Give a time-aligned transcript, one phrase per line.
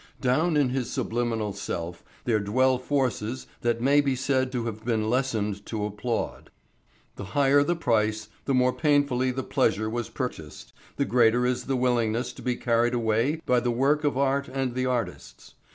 [0.19, 5.11] Down in his subliminal self there dwell forces that may be said to have been
[5.11, 6.49] lessoned to applaud.
[7.17, 11.75] The higher the price, the more painfully the pleasure was purchased, the greater is the
[11.77, 15.53] willingness to be carried away by the work of art and the artists.